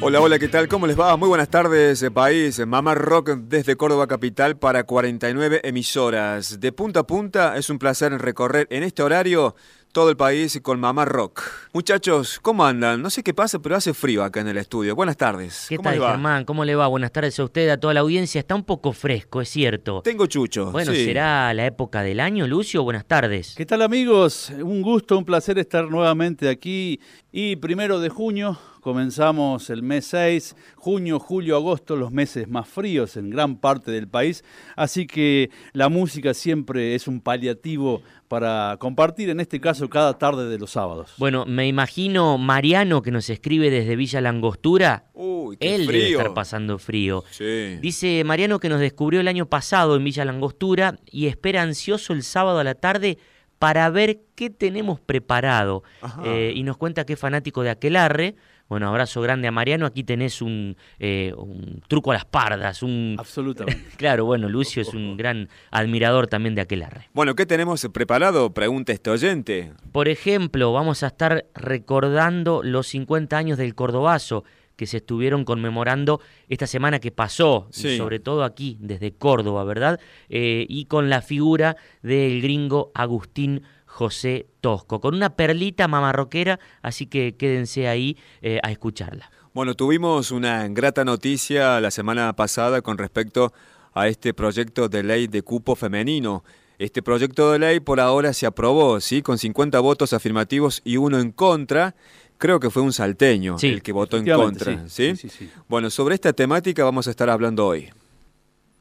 [0.00, 0.68] Hola, hola, ¿qué tal?
[0.68, 1.16] ¿Cómo les va?
[1.16, 2.64] Muy buenas tardes, eh, país.
[2.64, 6.60] Mamá Rock desde Córdoba Capital para 49 emisoras.
[6.60, 9.56] De punta a punta es un placer recorrer en este horario
[9.90, 11.42] todo el país con Mamá Rock.
[11.72, 13.02] Muchachos, ¿cómo andan?
[13.02, 14.94] No sé qué pasa, pero hace frío acá en el estudio.
[14.94, 15.66] Buenas tardes.
[15.68, 16.10] ¿Qué ¿Cómo tal, le va?
[16.12, 16.44] Germán?
[16.44, 16.86] ¿Cómo le va?
[16.86, 18.38] Buenas tardes a usted, a toda la audiencia.
[18.38, 20.02] Está un poco fresco, es cierto.
[20.02, 20.70] Tengo chucho.
[20.70, 21.06] Bueno, sí.
[21.06, 22.84] ¿será la época del año, Lucio?
[22.84, 23.54] Buenas tardes.
[23.56, 24.52] ¿Qué tal amigos?
[24.62, 27.00] Un gusto, un placer estar nuevamente aquí.
[27.32, 33.18] Y primero de junio comenzamos el mes 6, junio, julio, agosto, los meses más fríos
[33.18, 34.42] en gran parte del país.
[34.76, 40.48] Así que la música siempre es un paliativo para compartir, en este caso, cada tarde
[40.48, 41.12] de los sábados.
[41.18, 45.04] Bueno, me imagino Mariano que nos escribe desde Villa Langostura.
[45.12, 46.18] Uy, qué Él debe frío.
[46.20, 47.24] estar pasando frío.
[47.30, 47.76] Sí.
[47.82, 52.22] Dice Mariano que nos descubrió el año pasado en Villa Langostura y espera ansioso el
[52.22, 53.18] sábado a la tarde
[53.58, 55.82] para ver qué tenemos preparado.
[56.24, 58.36] Eh, y nos cuenta que es fanático de Aquelarre.
[58.68, 59.86] Bueno, abrazo grande a Mariano.
[59.86, 62.82] Aquí tenés un, eh, un truco a las pardas.
[62.82, 63.16] Un...
[63.18, 63.82] Absolutamente.
[63.96, 67.08] Claro, bueno, Lucio es un gran admirador también de Aquelarre.
[67.14, 68.52] Bueno, ¿qué tenemos preparado?
[68.54, 69.72] Pregunta este oyente.
[69.92, 74.44] Por ejemplo, vamos a estar recordando los 50 años del Cordobazo
[74.76, 77.96] que se estuvieron conmemorando esta semana que pasó, Sí.
[77.96, 79.98] sobre todo aquí, desde Córdoba, ¿verdad?
[80.28, 83.62] Eh, y con la figura del gringo Agustín
[83.98, 89.28] José Tosco, con una perlita mamarroquera, así que quédense ahí eh, a escucharla.
[89.52, 93.52] Bueno, tuvimos una grata noticia la semana pasada con respecto
[93.92, 96.44] a este proyecto de ley de cupo femenino.
[96.78, 99.20] Este proyecto de ley por ahora se aprobó, ¿sí?
[99.20, 101.96] Con 50 votos afirmativos y uno en contra.
[102.36, 105.16] Creo que fue un salteño Sí, el que votó en contra, sí, ¿sí?
[105.16, 105.50] sí, sí, sí.
[105.66, 107.90] Bueno, sobre esta temática vamos a estar hablando hoy.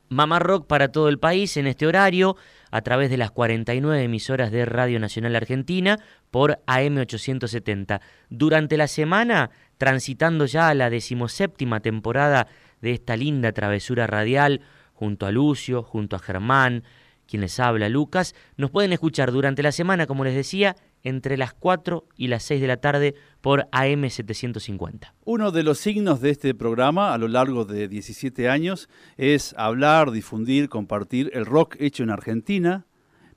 [0.09, 2.38] Mamá Rock para todo el país en este horario,
[2.72, 6.00] a través de las 49 emisoras de Radio Nacional Argentina
[6.31, 8.01] por AM870.
[8.29, 12.47] Durante la semana, transitando ya a la decimoséptima temporada
[12.81, 14.61] de esta linda travesura radial,
[14.94, 16.83] junto a Lucio, junto a Germán,
[17.27, 21.53] quien les habla, Lucas, nos pueden escuchar durante la semana, como les decía, entre las
[21.53, 25.13] 4 y las 6 de la tarde por AM750.
[25.25, 30.12] Uno de los signos de este programa a lo largo de 17 años es hablar,
[30.12, 32.86] difundir, compartir el rock hecho en Argentina,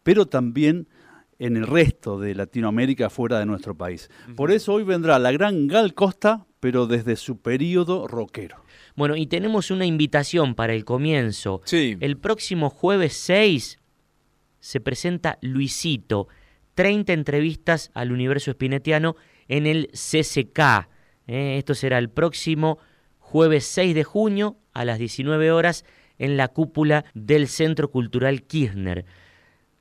[0.02, 0.88] pero también
[1.38, 4.10] en el resto de Latinoamérica fuera de nuestro país.
[4.36, 8.62] Por eso hoy vendrá la gran Gal Costa, pero desde su periodo rockero.
[8.94, 11.62] Bueno, y tenemos una invitación para el comienzo.
[11.64, 11.96] Sí.
[12.00, 13.78] El próximo jueves 6
[14.60, 16.28] se presenta Luisito,
[16.80, 19.14] 30 entrevistas al universo espinetiano
[19.48, 20.88] en el CCK.
[21.26, 22.78] Eh, Esto será el próximo
[23.18, 25.84] jueves 6 de junio a las 19 horas
[26.18, 29.04] en la cúpula del Centro Cultural Kirchner.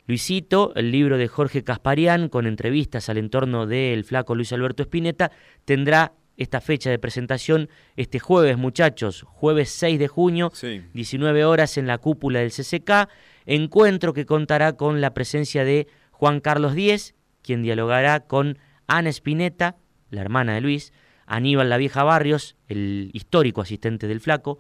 [0.08, 5.32] Luisito, el libro de Jorge Casparian, con entrevistas al entorno del flaco Luis Alberto Spinetta,
[5.64, 10.82] tendrá esta fecha de presentación este jueves, muchachos, jueves 6 de junio, Sí.
[10.94, 13.08] 19 horas en la cúpula del CCK,
[13.46, 15.88] encuentro que contará con la presencia de
[16.20, 19.78] Juan Carlos Díez, quien dialogará con Ana Spinetta,
[20.10, 20.92] la hermana de Luis,
[21.26, 24.60] Aníbal La Vieja Barrios, el histórico asistente del flaco,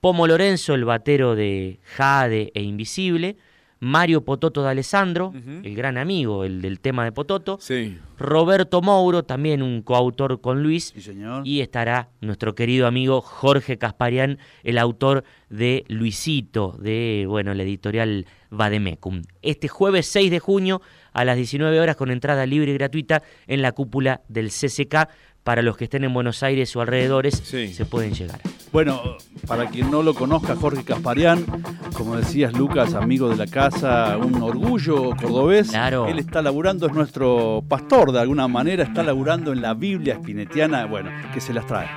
[0.00, 3.36] Pomo Lorenzo, el batero de Jade e Invisible,
[3.80, 7.96] Mario Pototo de Alessandro, el gran amigo, el del tema de Pototo, Sí.
[8.18, 11.46] Roberto Mouro, también un coautor con Luis, Sí, señor.
[11.46, 18.26] y estará nuestro querido amigo Jorge Casparian, el autor de Luisito, de bueno, la editorial
[18.50, 19.22] Vademecum.
[19.42, 20.82] Este jueves 6 de junio
[21.12, 25.08] a las 19 horas con entrada libre y gratuita en la cúpula del CCK.
[25.44, 27.72] Para los que estén en Buenos Aires o alrededores, Sí.
[27.72, 28.38] se pueden llegar.
[28.70, 31.46] Bueno, para quien no lo conozca, Jorge Casparián,
[31.94, 35.70] como decías Lucas, amigo de la casa, un orgullo cordobés.
[35.70, 36.06] Claro.
[36.06, 40.84] Él está laburando, es nuestro pastor de alguna manera, está laburando en la Biblia espinetiana,
[40.84, 41.88] bueno, que se las trae.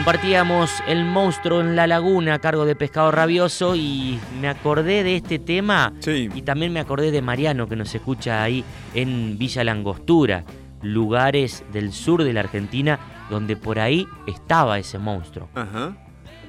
[0.00, 5.16] Compartíamos El monstruo en la laguna a cargo de Pescado Rabioso y me acordé de
[5.16, 8.64] este tema y también me acordé de Mariano que nos escucha ahí
[8.94, 10.44] en Villa Langostura,
[10.80, 12.98] lugares del sur de la Argentina
[13.28, 15.50] donde por ahí estaba ese monstruo.
[15.54, 15.94] Ajá.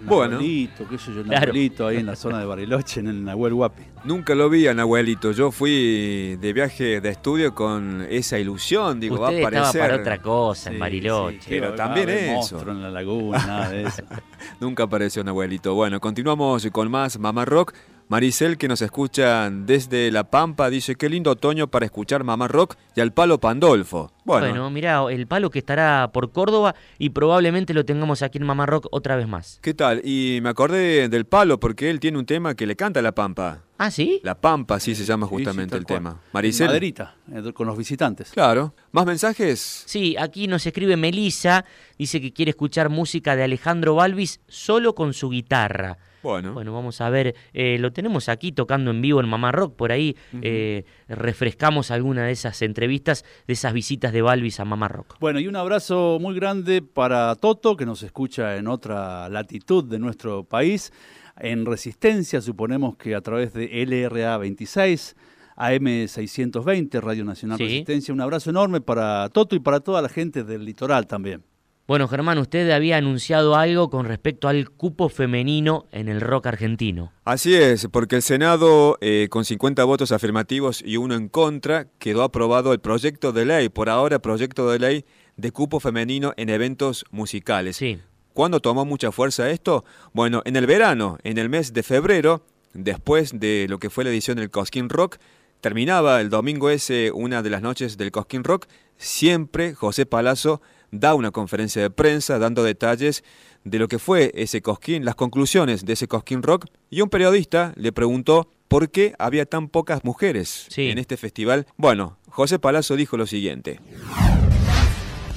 [0.04, 0.34] Bueno.
[0.34, 3.84] Nahuelito, qué sé yo, Nahuelito ahí en la zona de Bariloche, en el Nahuel Huapi.
[4.04, 5.32] Nunca lo vi a Nahuelito.
[5.32, 9.00] Yo fui de viaje de estudio con esa ilusión.
[9.00, 9.66] Digo, va a aparecer.
[9.66, 11.48] Estaba para otra cosa en Bariloche.
[11.50, 12.34] pero también eso.
[12.34, 14.04] Monstruo en la laguna, nada de eso.
[14.60, 15.74] Nunca apareció Nahuelito.
[15.76, 17.74] Bueno, continuamos con más Mamá Rock.
[18.12, 22.76] Maricel, que nos escucha desde La Pampa, dice, qué lindo otoño para escuchar Mamá Rock
[22.94, 24.12] y al Palo Pandolfo.
[24.26, 28.44] Bueno, bueno mira, el Palo que estará por Córdoba y probablemente lo tengamos aquí en
[28.44, 29.60] Mamá Rock otra vez más.
[29.62, 30.02] ¿Qué tal?
[30.04, 33.14] Y me acordé del Palo porque él tiene un tema que le canta a La
[33.14, 33.64] Pampa.
[33.78, 34.20] ¿Ah, sí?
[34.24, 36.20] La Pampa, sí se llama justamente el tema.
[36.34, 36.68] Maricel.
[36.68, 38.32] Maderita, eh, con los visitantes.
[38.32, 38.74] Claro.
[38.92, 39.84] ¿Más mensajes?
[39.86, 41.64] Sí, aquí nos escribe Melisa,
[41.98, 45.98] dice que quiere escuchar música de Alejandro Balvis solo con su guitarra.
[46.24, 46.54] Bueno.
[46.54, 49.92] Bueno, vamos a ver, eh, lo tenemos aquí tocando en vivo en Mamá Rock, por
[49.92, 55.18] ahí eh, refrescamos alguna de esas entrevistas, de esas visitas de Balvis a Mamá Rock.
[55.20, 60.00] Bueno, y un abrazo muy grande para Toto, que nos escucha en otra latitud de
[60.00, 60.92] nuestro país,
[61.40, 65.16] en Resistencia, suponemos que a través de LRA 26.
[65.58, 68.14] AM620, Radio Nacional Resistencia.
[68.14, 71.44] Un abrazo enorme para Toto y para toda la gente del litoral también.
[71.88, 77.12] Bueno, Germán, usted había anunciado algo con respecto al cupo femenino en el rock argentino.
[77.26, 82.24] Así es, porque el Senado, eh, con 50 votos afirmativos y uno en contra, quedó
[82.24, 87.04] aprobado el proyecto de ley, por ahora proyecto de ley de cupo femenino en eventos
[87.12, 87.78] musicales.
[87.78, 88.00] Sí.
[88.34, 89.84] ¿Cuándo tomó mucha fuerza esto?
[90.14, 94.12] Bueno, en el verano, en el mes de febrero, después de lo que fue la
[94.12, 95.18] edición del Cosquín Rock,
[95.60, 100.62] terminaba el domingo ese, una de las noches del Cosquín Rock, siempre José Palazzo
[100.92, 103.24] da una conferencia de prensa dando detalles
[103.64, 107.74] de lo que fue ese Cosquín, las conclusiones de ese Cosquín Rock, y un periodista
[107.76, 111.68] le preguntó por qué había tan pocas mujeres en este festival.
[111.78, 113.80] Bueno, José Palazzo dijo lo siguiente.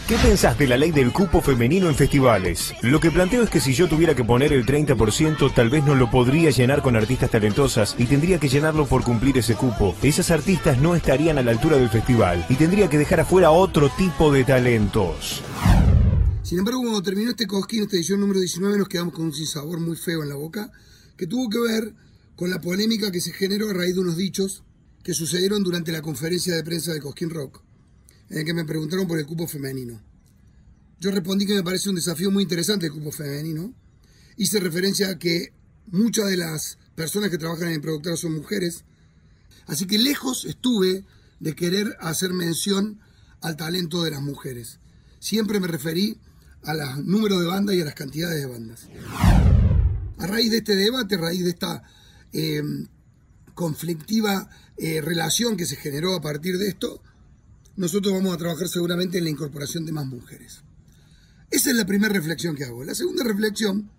[0.06, 2.74] ¿Qué pensás de la ley del cupo femenino en festivales?
[2.82, 5.94] Lo que planteo es que si yo tuviera que poner el 30%, tal vez no
[5.94, 9.96] lo podría llenar con artistas talentosas y tendría que llenarlo por cumplir ese cupo.
[10.02, 13.88] Esas artistas no estarían a la altura del festival y tendría que dejar afuera otro
[13.96, 15.40] tipo de talentos.
[16.42, 19.80] Sin embargo, cuando terminó este cosquín, esta edición número 19, nos quedamos con un sinsabor
[19.80, 20.70] muy feo en la boca,
[21.16, 21.94] que tuvo que ver
[22.36, 24.64] con la polémica que se generó a raíz de unos dichos
[25.02, 27.63] que sucedieron durante la conferencia de prensa de Cosquín Rock
[28.34, 30.02] el que me preguntaron por el cupo femenino.
[30.98, 33.72] Yo respondí que me parece un desafío muy interesante el cupo femenino.
[34.36, 35.52] Hice referencia a que
[35.86, 38.84] muchas de las personas que trabajan en productora son mujeres.
[39.66, 41.04] Así que lejos estuve
[41.38, 43.00] de querer hacer mención
[43.40, 44.80] al talento de las mujeres.
[45.20, 46.18] Siempre me referí
[46.64, 48.88] a los números de bandas y a las cantidades de bandas.
[50.18, 51.82] A raíz de este debate, a raíz de esta
[52.32, 52.62] eh,
[53.54, 57.00] conflictiva eh, relación que se generó a partir de esto,
[57.76, 60.62] nosotros vamos a trabajar seguramente en la incorporación de más mujeres.
[61.50, 62.84] Esa es la primera reflexión que hago.
[62.84, 63.90] La segunda reflexión,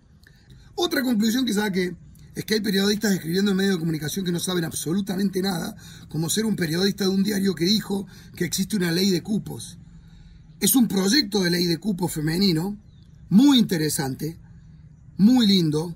[0.74, 1.94] otra conclusión que saque,
[2.34, 5.74] es que hay periodistas escribiendo en medios de comunicación que no saben absolutamente nada,
[6.08, 8.06] como ser un periodista de un diario que dijo
[8.36, 9.78] que existe una ley de cupos.
[10.60, 12.76] Es un proyecto de ley de cupos femenino,
[13.30, 14.38] muy interesante,
[15.16, 15.94] muy lindo,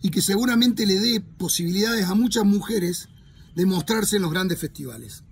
[0.00, 3.08] y que seguramente le dé posibilidades a muchas mujeres
[3.54, 5.22] de mostrarse en los grandes festivales.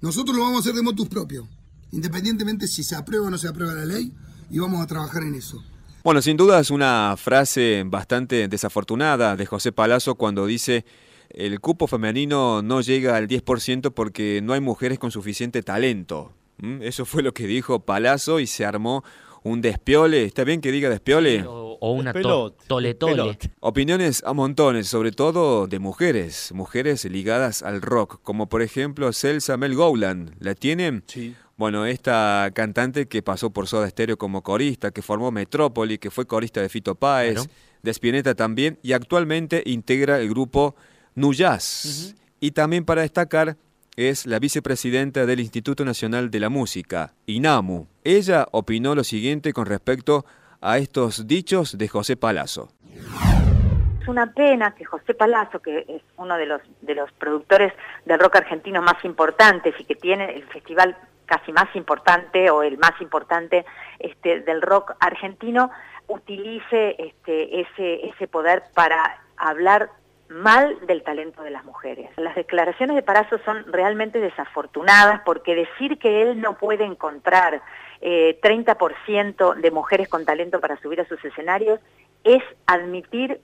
[0.00, 1.46] Nosotros lo vamos a hacer de motus propio,
[1.92, 4.12] independientemente si se aprueba o no se aprueba la ley,
[4.50, 5.62] y vamos a trabajar en eso.
[6.02, 10.86] Bueno, sin duda es una frase bastante desafortunada de José Palazzo cuando dice
[11.28, 16.32] el cupo femenino no llega al 10% porque no hay mujeres con suficiente talento.
[16.58, 16.82] ¿Mm?
[16.82, 19.04] Eso fue lo que dijo Palazzo y se armó
[19.42, 20.24] un despiole.
[20.24, 21.44] ¿Está bien que diga despiole?
[21.80, 22.12] o, una
[22.66, 23.38] tole tole.
[23.60, 29.56] Opiniones a montones, sobre todo de mujeres, mujeres ligadas al rock, como por ejemplo Celsa
[29.56, 30.34] Mel Gowland.
[30.40, 31.02] ¿La tienen?
[31.06, 31.34] Sí.
[31.56, 36.26] Bueno, esta cantante que pasó por Soda Stereo como corista, que formó Metrópoli, que fue
[36.26, 37.48] corista de Fito Páez,
[37.82, 40.74] de Spinetta también, y actualmente integra el grupo
[41.14, 42.14] Nuyaz.
[42.40, 43.58] Y también para destacar
[43.96, 47.86] es la vicepresidenta del Instituto Nacional de la Música, INAMU.
[48.04, 50.24] Ella opinó lo siguiente con respecto
[50.60, 52.68] a estos dichos de José Palazzo.
[54.00, 57.72] Es una pena que José Palazzo, que es uno de los, de los productores
[58.06, 62.76] del rock argentino más importantes y que tiene el festival casi más importante o el
[62.78, 63.64] más importante
[63.98, 65.70] este, del rock argentino,
[66.08, 69.90] utilice este, ese, ese poder para hablar
[70.30, 72.08] mal del talento de las mujeres.
[72.16, 77.60] Las declaraciones de Parazo son realmente desafortunadas porque decir que él no puede encontrar
[78.00, 81.80] eh, 30% de mujeres con talento para subir a sus escenarios
[82.24, 83.40] es admitir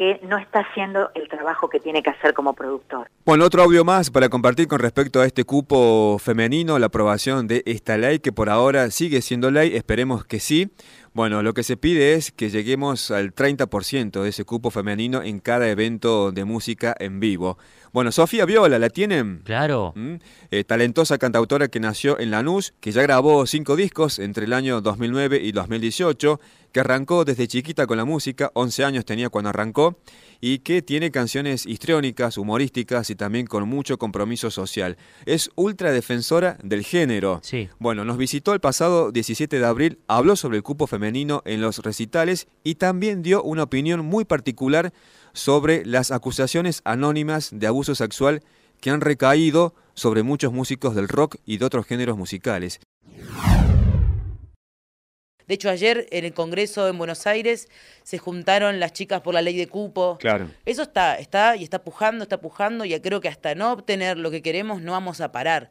[0.00, 3.10] que no está haciendo el trabajo que tiene que hacer como productor.
[3.26, 7.62] Bueno, otro audio más para compartir con respecto a este cupo femenino, la aprobación de
[7.66, 10.70] esta ley que por ahora sigue siendo ley, esperemos que sí.
[11.12, 15.40] Bueno, lo que se pide es que lleguemos al 30% de ese cupo femenino en
[15.40, 17.58] cada evento de música en vivo.
[17.92, 19.40] Bueno, Sofía Viola, ¿la tienen?
[19.44, 19.92] Claro.
[19.96, 20.14] ¿Mm?
[20.52, 24.80] Eh, talentosa cantautora que nació en Lanús, que ya grabó cinco discos entre el año
[24.80, 29.98] 2009 y 2018, que arrancó desde chiquita con la música, 11 años tenía cuando arrancó,
[30.40, 34.96] y que tiene canciones histriónicas, humorísticas y también con mucho compromiso social.
[35.26, 37.40] Es ultra defensora del género.
[37.42, 37.68] Sí.
[37.78, 41.78] Bueno, nos visitó el pasado 17 de abril, habló sobre el cupo femenino en los
[41.78, 44.92] recitales y también dio una opinión muy particular
[45.32, 48.42] sobre las acusaciones anónimas de abuso sexual
[48.80, 52.80] que han recaído sobre muchos músicos del rock y de otros géneros musicales.
[55.50, 57.68] De hecho, ayer en el Congreso en Buenos Aires
[58.04, 60.16] se juntaron las chicas por la ley de cupo.
[60.20, 60.48] Claro.
[60.64, 64.30] Eso está, está y está pujando, está pujando, y creo que hasta no obtener lo
[64.30, 65.70] que queremos no vamos a parar.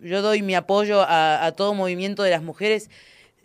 [0.00, 2.90] Yo doy mi apoyo a, a todo movimiento de las mujeres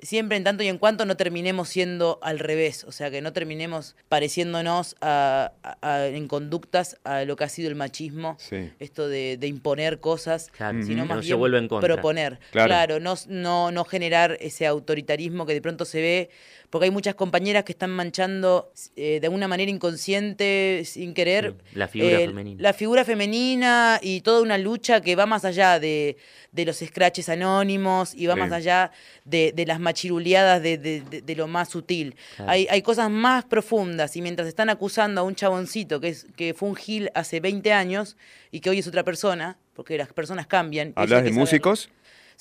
[0.01, 3.33] siempre en tanto y en cuanto no terminemos siendo al revés, o sea, que no
[3.33, 8.71] terminemos pareciéndonos a, a, en conductas a lo que ha sido el machismo, Sí.
[8.79, 11.93] esto de, de imponer cosas, Claro, sino más no se bien vuelva en contra.
[11.93, 12.39] proponer.
[12.51, 12.67] Claro.
[12.67, 16.29] Claro, no, no, no generar ese autoritarismo que de pronto se ve,
[16.71, 21.87] porque hay muchas compañeras que están manchando eh, de alguna manera inconsciente, sin querer, la
[21.87, 22.61] figura eh, femenina.
[22.63, 26.17] la figura femenina y toda una lucha que va más allá de,
[26.51, 28.39] de los scratches anónimos y va Sí.
[28.39, 28.91] más allá
[29.25, 32.15] de, de las machiruleadas de, de- de- de lo más sutil.
[32.37, 32.51] Claro.
[32.51, 36.53] Hay, hay cosas más profundas y mientras están acusando a un chaboncito que, es, que
[36.53, 38.17] fue un gil hace 20 años
[38.49, 40.93] y que hoy es otra persona, porque las personas cambian.
[40.95, 41.41] ¿Hablas de saberlo.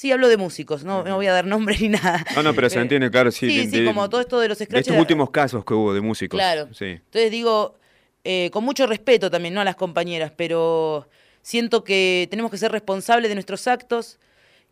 [0.01, 2.25] Sí, hablo de músicos, no, no voy a dar nombre ni nada.
[2.35, 3.51] No, no, pero se Eh, entiende, claro, sí.
[3.51, 4.87] Sí, de- sí, de- como todo esto de los De scratches.
[4.89, 6.39] estos últimos casos que hubo de músicos.
[6.39, 6.69] Claro.
[6.73, 6.87] Sí.
[6.87, 7.79] Entonces digo,
[8.25, 9.61] eh, con mucho respeto también, ¿no?
[9.61, 11.07] A las compañeras, pero
[11.43, 14.19] siento que tenemos que ser responsables de nuestros actos,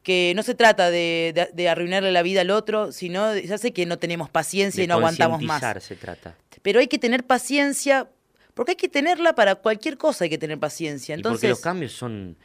[0.03, 3.75] que no se trata de, de- de arruinarle la vida al otro, sino ya sé
[3.75, 5.61] que no tenemos paciencia De y no aguantamos más.
[5.85, 6.39] se trata.
[6.63, 8.09] Pero hay que tener paciencia,
[8.55, 11.15] porque hay que tenerla para cualquier cosa, hay que tener paciencia.
[11.15, 12.39] y porque Entonces, los cambios son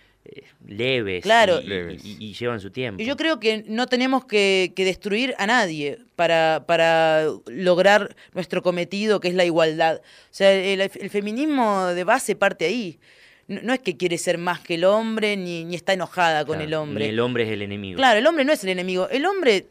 [0.65, 1.60] leves, Claro.
[1.62, 2.06] y, Leves.
[2.06, 3.01] y- y llevan su tiempo.
[3.01, 8.62] Y yo creo que no tenemos que, que destruir a nadie para, para lograr nuestro
[8.62, 9.98] cometido, que es la igualdad.
[10.01, 13.00] O sea, el, el feminismo de base parte ahí.
[13.48, 16.56] No, no es que quiere ser más que el hombre, ni, ni está enojada con
[16.56, 17.03] Claro, el hombre.
[17.06, 17.98] Ni el hombre es el enemigo.
[17.98, 19.10] Claro, el hombre no es el enemigo.
[19.10, 19.65] El hombre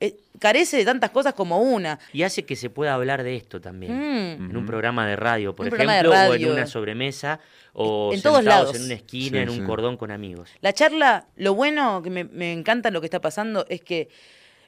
[0.00, 1.98] eh, carece de tantas cosas como una.
[2.12, 3.92] Y hace que se pueda hablar de esto también.
[4.38, 4.50] Mm.
[4.50, 7.40] En un programa de radio, por Un ejemplo, o en una sobremesa,
[7.72, 8.74] o En todos lados.
[8.76, 9.62] en una esquina, Sí, en un sí.
[9.62, 10.50] cordón con amigos.
[10.60, 14.08] La charla, lo bueno que me, me encanta lo que está pasando es que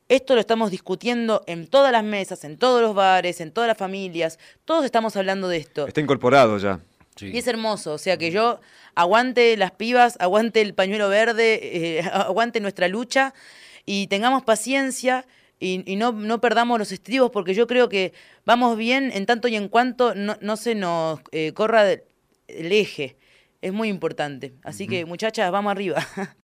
[0.08, 3.78] esto lo estamos discutiendo en todas las mesas, en todos los bares, en todas las
[3.78, 4.40] familias.
[4.64, 5.86] Todos estamos hablando de esto.
[5.86, 6.80] Está incorporado ya.
[7.20, 8.60] Y es hermoso, o sea que yo
[8.94, 13.34] aguante las pibas, aguante el pañuelo verde, eh, aguante nuestra lucha
[13.86, 15.26] y tengamos paciencia
[15.58, 18.12] y, y no, no perdamos los estribos porque yo creo que
[18.44, 23.16] vamos bien en tanto y en cuanto no, no se nos eh, corra el eje.
[23.60, 24.54] Es muy importante.
[24.64, 26.04] Así que muchachas, vamos arriba.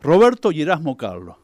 [0.00, 1.36] Roberto y Erasmo Carlos.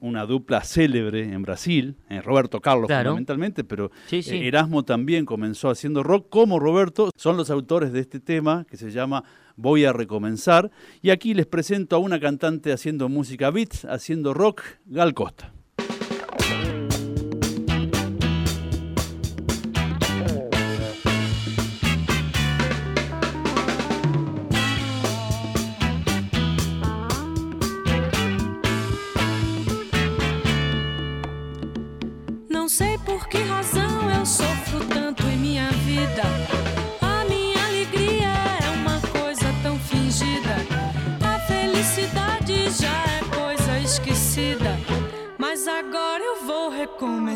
[0.00, 6.02] Una dupla célebre en Brasil, en Roberto Carlos fundamentalmente, pero eh, Erasmo también comenzó haciendo
[6.02, 7.10] rock como Roberto.
[7.16, 9.24] Son los autores de este tema que se llama
[9.56, 10.70] Voy a recomenzar.
[11.02, 15.52] Y aquí les presento a una cantante haciendo música beats, haciendo rock, Gal Costa.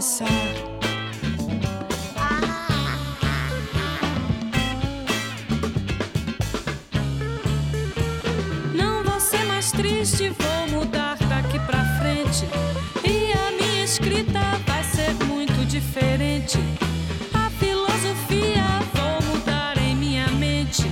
[0.05, 0.29] Recomeçar.
[8.75, 12.47] Não vou ser mais triste, vou mudar daqui pra frente.
[13.03, 16.59] E a minha escrita vai ser muito diferente.
[17.33, 20.85] A filosofia vou mudar em minha mente,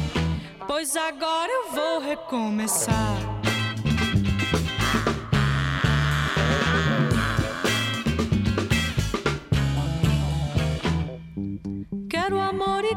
[0.67, 3.32] pois agora eu vou recomeçar.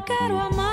[0.06, 0.65] Quero amar,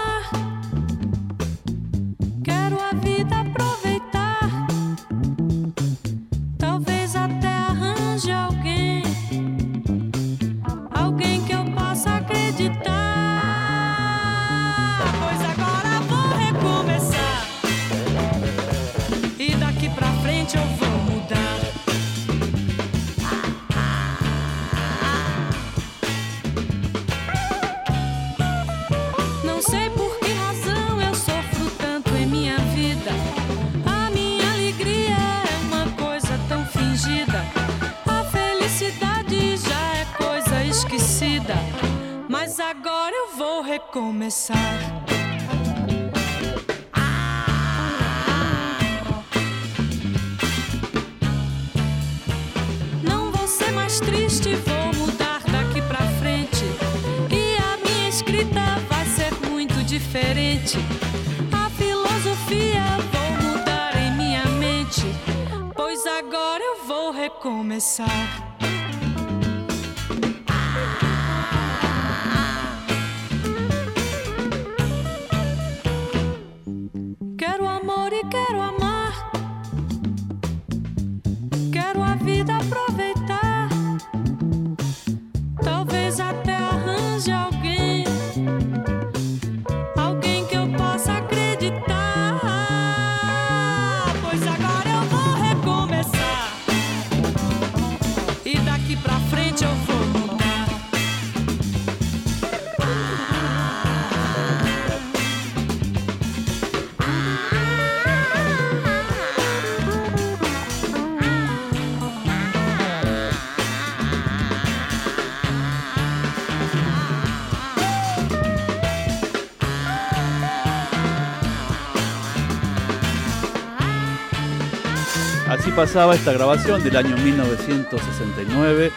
[125.76, 128.92] pasaba esta grabación del año 1969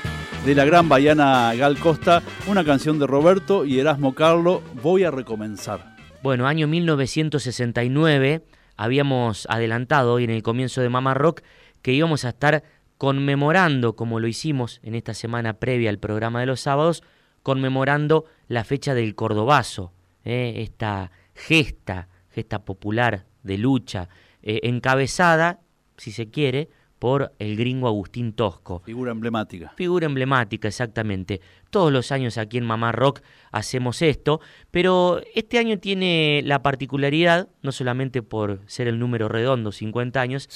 [0.44, 5.10] de la gran baiana Gal Costa, una canción de Roberto y Erasmo Carlo, Voy a
[5.10, 5.96] recomenzar.
[6.22, 8.44] Bueno, año 1969,
[8.76, 11.40] habíamos adelantado hoy en el comienzo de Mama Rock
[11.80, 12.62] que íbamos a estar
[12.98, 17.02] conmemorando, como lo hicimos en esta semana previa al programa de los sábados,
[17.42, 19.92] conmemorando la fecha del Cordobazo,
[20.24, 20.56] ¿eh?
[20.58, 24.10] esta gesta, gesta popular de lucha,
[24.42, 25.60] eh, encabezada
[25.96, 28.80] si se quiere, por el gringo Agustín Tosco.
[28.80, 29.72] Figura emblemática.
[29.76, 31.40] Figura emblemática, exactamente.
[31.70, 33.20] Todos los años aquí en Mamá Rock
[33.52, 39.72] hacemos esto, pero este año tiene la particularidad, no solamente por ser el número redondo,
[39.72, 40.48] 50 años,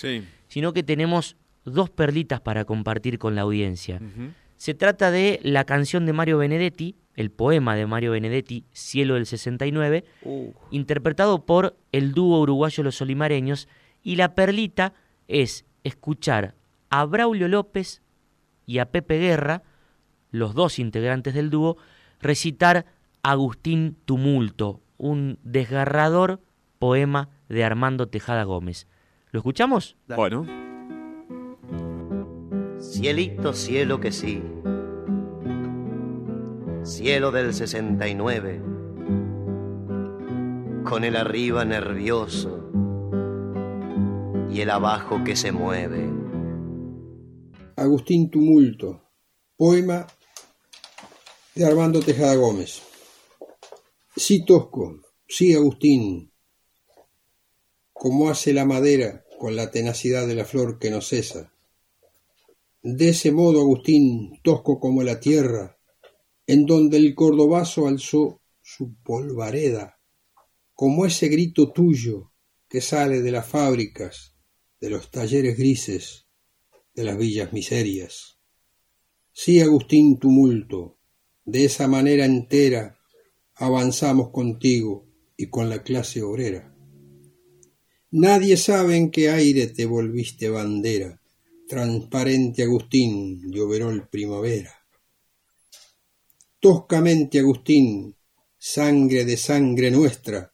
[0.48, 4.00] sino que tenemos dos perlitas para compartir con la audiencia.
[4.57, 9.26] Se trata de la canción de Mario Benedetti, el poema de Mario Benedetti, Cielo del
[9.26, 10.53] 69, uh.
[10.70, 13.68] interpretado por el dúo uruguayo Los Olimareños,
[14.03, 14.94] y la perlita
[15.30, 16.54] es escuchar
[16.90, 18.02] a Braulio López
[18.66, 19.62] y a Pepe Guerra,
[20.30, 21.76] los dos integrantes del dúo,
[22.20, 22.86] recitar
[23.22, 26.42] Agustín Tumulto, un desgarrador
[26.78, 28.86] poema de Armando Tejada Gómez.
[29.30, 29.96] ¿Lo escuchamos?
[30.08, 30.46] Bueno.
[32.80, 34.42] Cielito, cielo que sí.
[36.82, 38.62] Cielo del 69.
[40.84, 42.59] Con el arriba nervioso
[44.52, 46.10] y el abajo que se mueve.
[47.76, 49.10] Agustín Tumulto,
[49.56, 50.06] poema
[51.54, 52.82] de Armando Tejada Gómez.
[54.16, 56.32] Sí, Tosco, sí, Agustín,
[57.92, 61.52] como hace la madera con la tenacidad de la flor que no cesa.
[62.82, 65.78] De ese modo, Agustín, tosco como la tierra,
[66.46, 69.98] en donde el cordobazo alzó su polvareda,
[70.74, 72.32] como ese grito tuyo
[72.68, 74.34] que sale de las fábricas,
[74.80, 76.26] de los talleres grises,
[76.94, 78.38] de las villas miserias.
[79.32, 80.98] Sí, Agustín, tumulto,
[81.44, 82.98] de esa manera entera
[83.54, 86.74] avanzamos contigo y con la clase obrera.
[88.12, 91.20] Nadie sabe en qué aire te volviste bandera,
[91.68, 94.74] transparente Agustín de overol primavera.
[96.58, 98.16] Toscamente Agustín,
[98.58, 100.52] sangre de sangre nuestra,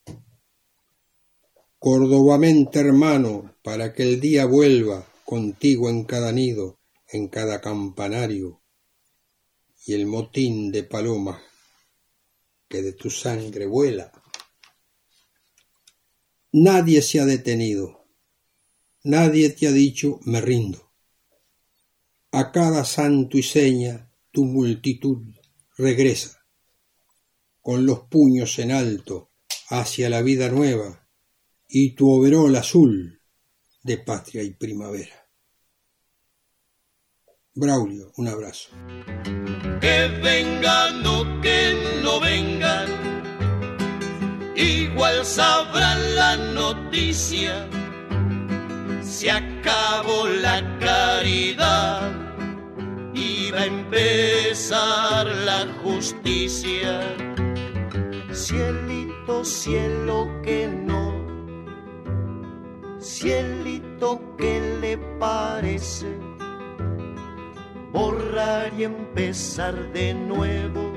[1.78, 8.62] cordobamente hermano, para que el día vuelva contigo en cada nido, en cada campanario,
[9.84, 11.42] y el motín de palomas
[12.68, 14.12] que de tu sangre vuela.
[16.52, 18.06] Nadie se ha detenido,
[19.02, 20.92] nadie te ha dicho me rindo.
[22.30, 25.26] A cada santo y seña tu multitud
[25.76, 26.46] regresa,
[27.60, 29.32] con los puños en alto
[29.70, 31.08] hacia la vida nueva
[31.66, 33.15] y tu overol azul
[33.86, 35.14] de patria y primavera.
[37.54, 38.70] Braulio, un abrazo.
[39.80, 42.88] Que vengan o que no vengan,
[44.56, 47.68] igual sabrán la noticia.
[49.02, 52.12] Se acabó la caridad
[53.14, 57.16] y va a empezar la justicia.
[58.32, 61.05] Cielito, cielo que no,
[63.18, 66.06] cielito que le parece
[67.90, 70.92] borrar y empezar de nuevo.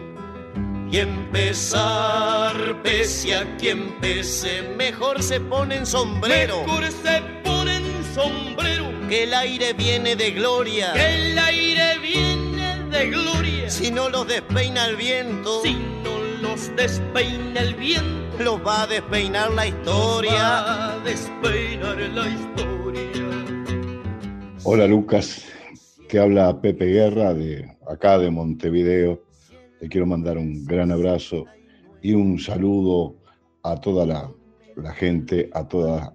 [0.91, 6.62] Y empezar, pese a quien pese, mejor se ponen sombrero.
[6.62, 8.86] Mejor se ponen sombrero.
[9.08, 10.93] Que el aire viene de gloria.
[10.93, 13.69] Que el aire viene de gloria.
[13.69, 15.62] Si no los despeina el viento.
[15.62, 18.28] Si no los despeina el viento.
[18.39, 20.32] Los va a despeinar la historia.
[20.32, 23.21] Los va a despeinar la historia.
[24.63, 25.43] Hola Lucas,
[26.08, 29.21] que habla Pepe Guerra de acá de Montevideo.
[29.82, 31.47] Le quiero mandar un gran abrazo
[32.02, 33.17] y un saludo
[33.63, 34.32] a toda la,
[34.78, 36.13] la gente, a, toda,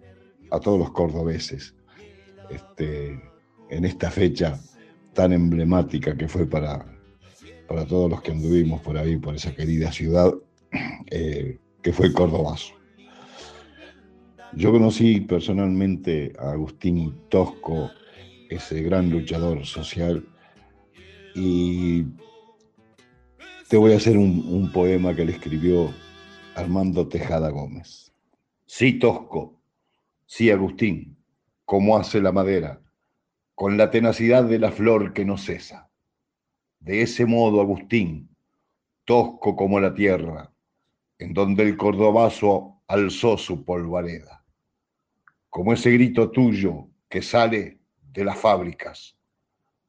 [0.51, 1.75] a todos los cordobeses,
[2.49, 3.21] este,
[3.69, 4.59] en esta fecha
[5.13, 6.87] tan emblemática que fue para,
[7.69, 10.33] para todos los que anduvimos por ahí, por esa querida ciudad,
[11.11, 12.73] eh, que fue Cordobazo.
[14.55, 17.90] Yo conocí personalmente a Agustín Tosco,
[18.49, 20.27] ese gran luchador social,
[21.35, 22.05] y
[23.68, 25.92] te voy a hacer un, un, poema que le escribió
[26.55, 28.12] Armando Tejada Gómez.
[28.64, 29.61] Sí, Tosco,
[30.25, 31.18] sí, Agustín,
[31.66, 32.81] como hace la madera,
[33.55, 35.90] con la tenacidad de la flor que no cesa.
[36.81, 38.31] De ese modo, Agustín,
[39.05, 40.54] tosco como la tierra,
[41.18, 44.44] en donde el cordobazo alzó su polvareda.
[45.48, 47.79] Como ese grito tuyo que sale
[48.12, 49.16] de las fábricas,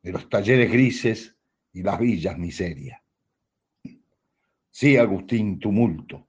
[0.01, 1.35] de los talleres grises
[1.73, 3.01] y las villas miseria.
[4.69, 6.27] Sí, Agustín, tumulto,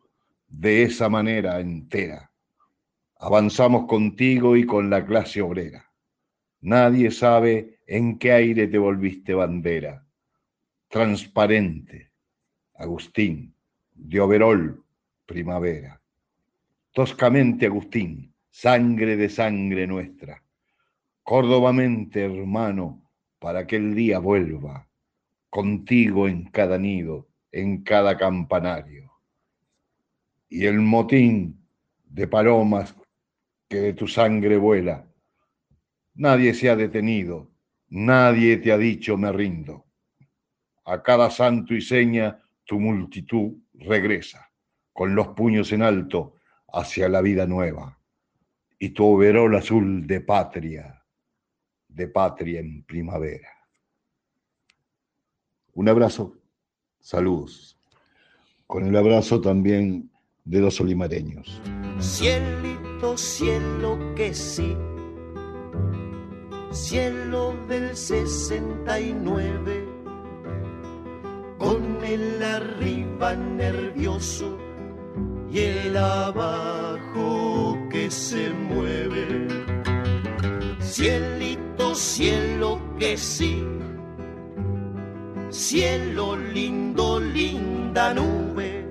[0.48, 2.30] de esa manera entera.
[3.18, 5.90] Avanzamos contigo y con la clase obrera.
[6.60, 10.06] Nadie sabe en qué aire te volviste bandera.
[10.88, 12.12] Transparente,
[12.74, 13.54] Agustín,
[13.92, 14.85] de overol,
[15.26, 16.00] primavera.
[16.92, 20.42] Toscamente, Agustín, sangre de sangre nuestra.
[21.22, 23.02] Córdobamente, hermano,
[23.38, 24.88] para que el día vuelva,
[25.50, 29.12] contigo en cada nido, en cada campanario.
[30.48, 31.66] Y el motín
[32.04, 32.96] de palomas
[33.68, 35.06] que de tu sangre vuela,
[36.14, 37.50] nadie se ha detenido,
[37.88, 39.84] nadie te ha dicho me rindo.
[40.84, 44.45] A cada santo y seña tu multitud regresa,
[44.96, 46.36] con los puños en alto
[46.72, 48.00] hacia la vida nueva,
[48.78, 51.04] y tu overol azul de patria,
[51.86, 53.50] de patria en primavera.
[55.74, 56.38] Un abrazo,
[56.98, 57.78] saludos.
[58.66, 60.10] Con el abrazo también
[60.44, 61.60] de los olimareños.
[62.00, 64.74] Cielito, cielo que sí,
[66.72, 69.84] cielo del 69,
[71.58, 74.65] con el arriba nervioso
[75.56, 79.48] y el abajo que se mueve.
[80.80, 83.64] Cielito, cielo que sí
[85.56, 88.86] cielo lindo, linda nube,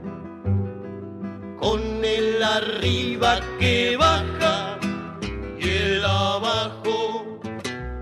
[1.60, 4.80] con el arriba que baja
[5.60, 7.39] y el abajo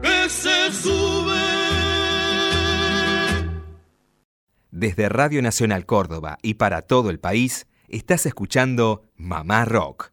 [0.02, 1.34] que se sube.
[4.72, 10.12] Desde Radio Nacional Córdoba y para todo el país, estás escuchando Mamá Rock,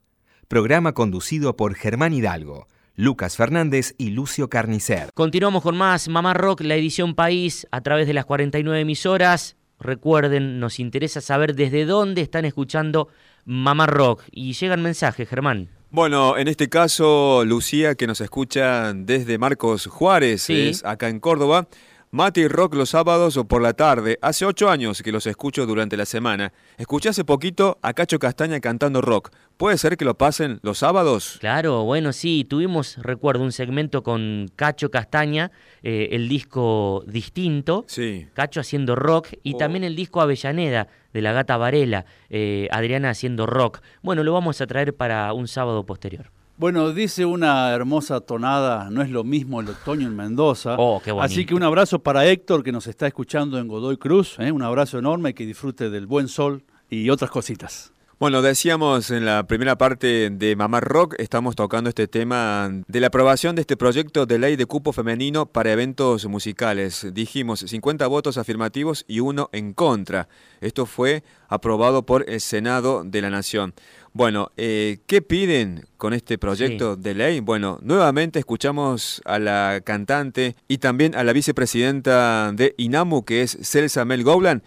[0.49, 5.09] programa conducido por Germán Hidalgo, Lucas Fernández y Lucio Carnicer.
[5.15, 9.57] Continuamos con más Mamá Rock, la edición País, a través de las 49 emisoras.
[9.79, 13.09] Recuerden, nos interesa saber desde dónde están escuchando
[13.47, 14.25] Mamá Rock.
[14.31, 15.71] Y llegan mensajes, Germán.
[15.91, 20.69] Bueno, en este caso, Lucía, que nos escucha desde Marcos Juárez, Sí.
[20.69, 21.67] es acá en Córdoba.
[22.13, 24.19] Mati Rock los sábados o por la tarde.
[24.21, 26.53] Hace ocho años que los escucho durante la semana.
[26.77, 29.31] Escuché hace poquito a Cacho Castaña cantando rock.
[29.57, 31.37] ¿Puede ser que lo pasen los sábados?
[31.39, 35.53] Claro, bueno, sí, tuvimos, recuerdo, un segmento con Cacho Castaña,
[35.85, 38.27] eh, el disco distinto, Sí.
[38.35, 43.47] Cacho haciendo rock, y también el disco Avellaneda de la gata Varela, eh, Adriana haciendo
[43.47, 43.83] rock.
[44.03, 46.33] Bueno, lo vamos a traer para un sábado posterior.
[46.61, 50.75] Bueno, dice una hermosa tonada, no es lo mismo el otoño en Mendoza.
[50.77, 51.11] Oh, qué.
[51.19, 54.53] Así que un abrazo para Héctor que nos está escuchando en Godoy Cruz, ¿eh?
[54.53, 57.95] un abrazo enorme, que disfrute del buen sol y otras cositas.
[58.21, 63.07] Bueno, decíamos en la primera parte de Mamá Rock, estamos tocando este tema de la
[63.07, 67.07] aprobación de este proyecto de ley de cupo femenino para eventos musicales.
[67.15, 70.29] Dijimos 50 votos afirmativos y uno en contra.
[70.61, 73.73] Esto fue aprobado por el Senado de la Nación.
[74.13, 77.41] Bueno, eh, ¿qué piden con este proyecto de ley?
[77.41, 83.57] Bueno, nuevamente escuchamos a la cantante y también a la vicepresidenta de INAMU, que es
[83.63, 84.61] Celsa Mel Gowland.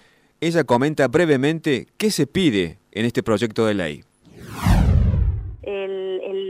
[0.46, 4.04] Ella comenta brevemente qué se pide en este proyecto de ley.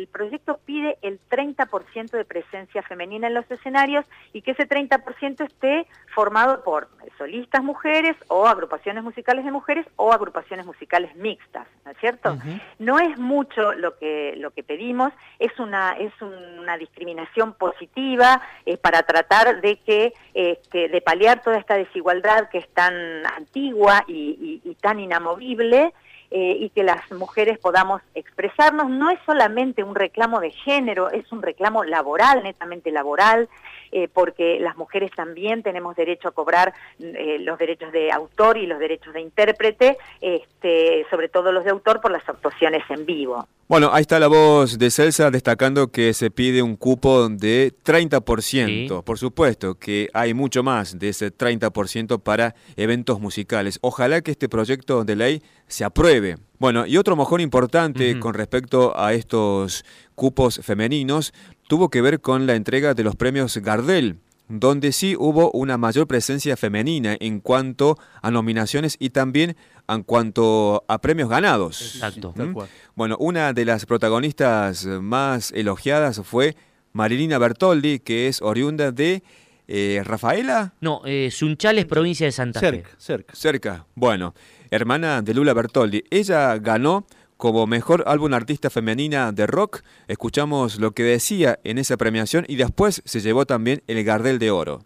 [0.03, 5.45] El proyecto pide el 30% de presencia femenina en los escenarios y que ese 30%
[5.45, 11.91] esté formado por solistas mujeres o agrupaciones musicales de mujeres o agrupaciones musicales mixtas, ¿no
[11.91, 12.37] es cierto?
[12.79, 18.41] No es mucho lo que lo que pedimos, es una es un- una discriminación positiva
[18.65, 22.93] eh, para tratar de que, eh, que de paliar toda esta desigualdad que es tan
[23.25, 25.93] antigua y, y- y tan inamovible
[26.35, 28.89] eh, y que las mujeres podamos expresarnos.
[28.89, 33.49] No es solamente un reclamo de género, es un reclamo laboral, netamente laboral,
[33.91, 38.65] eh, porque las mujeres también tenemos derecho a cobrar eh, los derechos de autor y
[38.65, 43.47] los derechos de intérprete, este, sobre todo los de autor por las actuaciones en vivo.
[43.67, 49.03] Bueno, ahí está la voz de Celsa destacando que se pide un cupo de 30%.
[49.03, 53.79] Por supuesto que hay mucho más de ese 30% para eventos musicales.
[53.81, 56.37] Ojalá que este proyecto de ley se apruebe.
[56.59, 59.83] Bueno, y otro mojón importante con respecto a estos
[60.15, 61.33] cupos femeninos
[61.67, 66.05] tuvo que ver con la entrega de los premios Gardel donde sí hubo una mayor
[66.05, 69.55] presencia femenina en cuanto a nominaciones y también
[69.87, 71.95] en cuanto a premios ganados.
[71.95, 72.33] Exacto.
[72.35, 72.55] ¿Mm?
[72.95, 76.55] Bueno, una de las protagonistas más elogiadas fue
[76.91, 79.23] Marilina Bertoldi, que es oriunda de
[79.67, 80.73] eh, Rafaela.
[80.81, 82.83] No, eh, Sunchales, provincia de Santa Fe.
[82.97, 83.33] cerca.
[83.35, 83.85] Cerca.
[83.95, 84.33] Bueno,
[84.71, 86.03] hermana de Lula Bertoldi.
[86.09, 87.05] Ella ganó
[87.37, 89.81] como mejor álbum artista femenina de rock.
[90.07, 94.51] Escuchamos lo que decía en esa premiación y después se llevó también el Gardel de
[94.51, 94.85] Oro.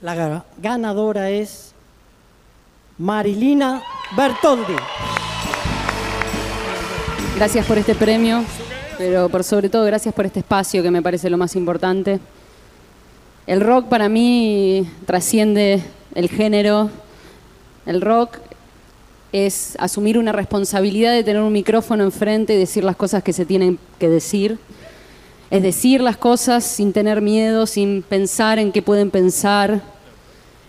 [0.00, 1.74] La ga- ganadora es
[2.98, 3.82] Marilina
[4.16, 4.76] Bertoldi.
[7.36, 8.44] Gracias por este premio,
[8.96, 12.18] pero por sobre todo gracias por este espacio que me parece lo más importante.
[13.48, 15.82] El rock para mí trasciende
[16.14, 16.90] el género.
[17.86, 18.36] El rock
[19.32, 23.46] es asumir una responsabilidad de tener un micrófono enfrente y decir las cosas que se
[23.46, 24.58] tienen que decir.
[25.50, 29.80] Es decir las cosas sin tener miedo, sin pensar en qué pueden pensar.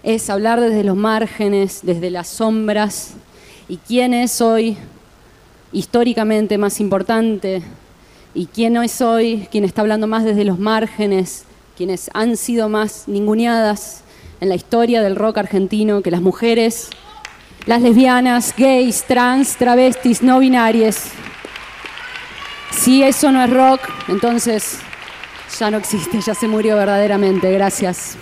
[0.02, 3.16] Es hablar desde los márgenes, desde las sombras.
[3.68, 4.78] ¿Y quién es hoy
[5.74, 7.62] históricamente más importante?
[8.34, 11.44] ¿Y quién es hoy quien está hablando más desde los márgenes?
[11.80, 14.04] Quienes han sido más ninguneadas
[14.42, 16.90] en la historia del rock argentino que las mujeres,
[17.68, 21.06] las lesbianas, gays, trans, travestis, no binarias.
[22.72, 24.80] Si eso no es rock, entonces
[25.58, 27.50] ya no existe, ya se murió verdaderamente.
[27.54, 28.18] Gracias.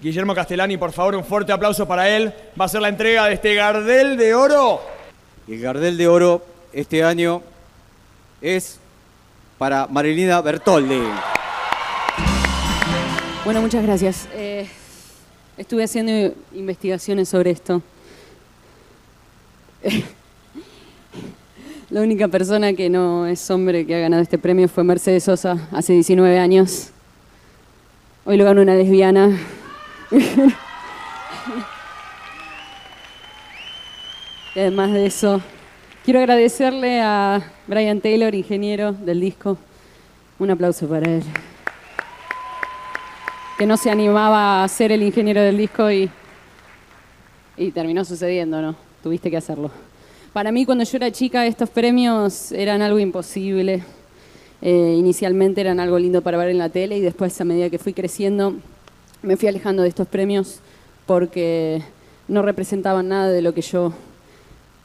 [0.00, 2.34] Guillermo Castellani, por favor, un fuerte aplauso para él.
[2.60, 4.80] Va a ser la entrega de este Gardel de Oro.
[5.46, 7.42] El Gardel de Oro este año
[8.42, 8.80] es
[9.56, 11.00] para Marilina Bertoldi.
[13.48, 14.28] Bueno, muchas gracias.
[14.34, 14.68] Eh,
[15.56, 17.80] estuve haciendo investigaciones sobre esto.
[21.88, 25.66] La única persona que no es hombre que ha ganado este premio fue Mercedes Sosa
[25.72, 26.90] hace 19 años.
[28.26, 29.34] Hoy lo ganó una lesbiana.
[34.54, 35.40] Y además de eso,
[36.04, 39.56] quiero agradecerle a Brian Taylor, ingeniero del disco.
[40.38, 41.22] Un aplauso para él.
[43.58, 46.08] Que no se animaba a ser el ingeniero del disco y,
[47.56, 48.76] y terminó sucediendo, ¿no?
[49.02, 49.70] Tuviste que hacerlo.
[50.32, 53.82] Para mí, cuando yo era chica, estos premios eran algo imposible.
[54.62, 57.78] Eh, inicialmente eran algo lindo para ver en la tele y después, a medida que
[57.78, 58.54] fui creciendo,
[59.22, 60.60] me fui alejando de estos premios
[61.06, 61.82] porque
[62.28, 63.92] no representaban nada de lo que yo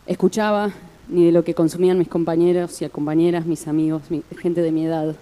[0.08, 0.72] escuchaba
[1.10, 4.86] ni de lo que consumían mis compañeros y compañeras, mis amigos, mi- gente de mi
[4.86, 5.16] edad.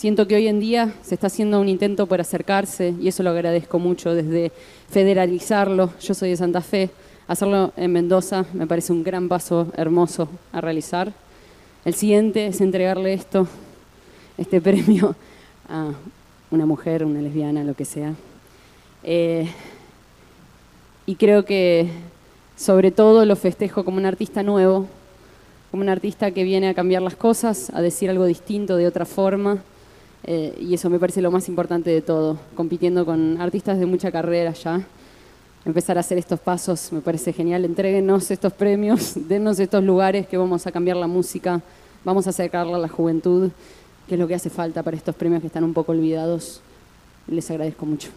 [0.00, 3.28] Siento que hoy en día se está haciendo un intento por acercarse y eso lo
[3.28, 4.50] agradezco mucho desde
[4.88, 5.92] federalizarlo.
[6.00, 6.88] Yo soy de Santa Fe.
[7.28, 11.12] Hacerlo en Mendoza me parece un gran paso hermoso a realizar.
[11.84, 13.46] El siguiente es entregarle esto,
[14.38, 15.14] este premio,
[15.68, 15.92] a
[16.50, 18.14] una mujer, una lesbiana, lo que sea.
[19.02, 19.50] Eh,
[21.04, 21.90] y creo que
[22.56, 24.86] sobre todo lo festejo como un artista nuevo,
[25.70, 29.04] como un artista que viene a cambiar las cosas, a decir algo distinto de otra
[29.04, 29.62] forma.
[30.24, 34.10] Eh, y eso me parece lo más importante de todo, compitiendo con artistas de mucha
[34.10, 34.80] carrera ya.
[35.64, 37.64] Empezar a hacer estos pasos me parece genial.
[37.64, 41.60] Entréguenos estos premios, denos estos lugares que vamos a cambiar la música,
[42.04, 43.50] vamos a acercarla a la juventud,
[44.08, 46.60] que es lo que hace falta para estos premios que están un poco olvidados.
[47.26, 48.08] Les agradezco mucho.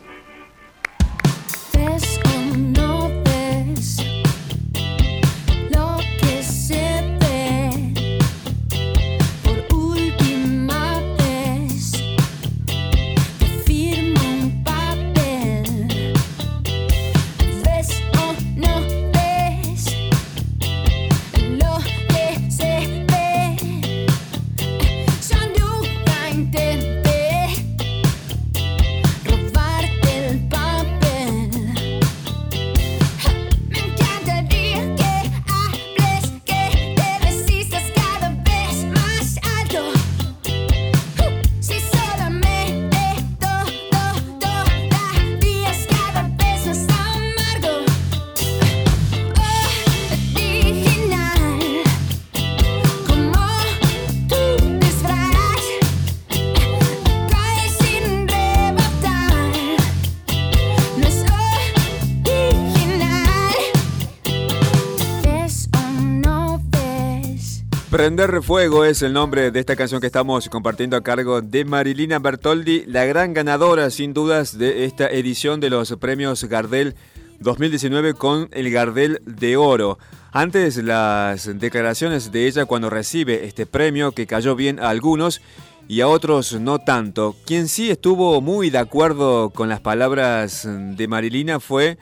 [68.15, 72.19] Prender Fuego es el nombre de esta canción que estamos compartiendo a cargo de Marilina
[72.19, 76.93] Bertoldi, la gran ganadora sin dudas de esta edición de los premios Gardel
[77.39, 79.97] 2019 con el Gardel de Oro.
[80.31, 85.41] Antes las declaraciones de ella cuando recibe este premio que cayó bien a algunos
[85.87, 87.35] y a otros no tanto.
[87.47, 91.97] Quien sí estuvo muy de acuerdo con las palabras de Marilina fue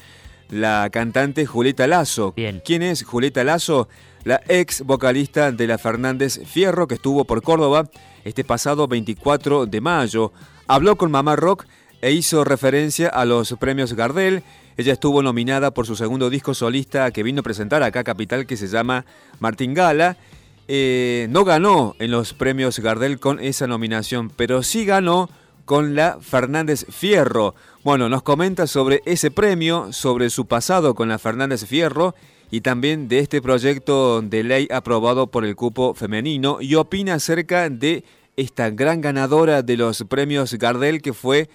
[0.50, 2.36] la cantante Julieta Lazo.
[2.66, 3.88] ¿Quién es Julieta Lazo?
[4.24, 7.90] La ex vocalista de la Fernández Fierro que estuvo por Córdoba
[8.24, 10.32] este pasado 24 de mayo.
[10.68, 11.66] Habló con Mamá Rock
[12.02, 14.44] e hizo referencia a los premios Gardel.
[14.78, 18.46] Ella estuvo nominada por su segundo disco solista que vino a presentar acá a Capital
[18.46, 19.06] que se llama
[19.40, 20.18] Martín Gala.
[20.68, 25.32] Eh, no ganó en los premios Gardel con esa nominación, pero sí ganó
[25.66, 27.56] con la Fernández Fierro.
[27.84, 32.14] Bueno, nos comenta sobre ese premio, sobre su pasado con la Fernández Fierro
[32.52, 37.70] y también de este proyecto de ley aprobado por el cupo femenino y opina acerca
[37.70, 38.04] de
[38.36, 41.50] esta gran ganadora de los premios Gardel que fue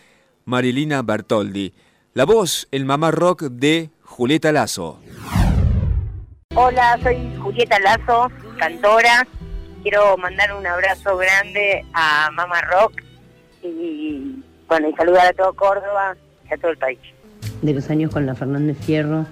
[0.47, 1.75] Marilina Bertoldi.
[2.15, 4.99] La voz, el mamá rock de Julieta Lazo.
[6.55, 9.27] Hola, soy Julieta Lazo, cantora.
[9.83, 13.03] Quiero mandar un abrazo grande a Mama Rock
[13.63, 16.17] y bueno, y saludar a todo Córdoba
[16.49, 16.99] y a todo el país.
[17.61, 19.27] de los años con la Fernández Fierro,